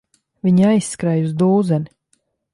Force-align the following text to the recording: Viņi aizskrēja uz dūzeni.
Viņi 0.47 0.65
aizskrēja 0.69 1.27
uz 1.27 1.37
dūzeni. 1.43 1.95